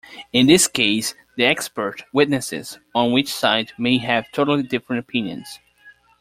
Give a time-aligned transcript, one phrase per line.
[0.33, 5.59] In this case, the expert witnesses on each side may have totally different opinions.